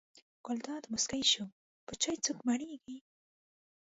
ګلداد 0.45 0.83
موسکی 0.91 1.23
شو: 1.31 1.45
په 1.85 1.93
چایو 2.01 2.23
څوک 2.25 2.37
مړېږي. 2.47 2.97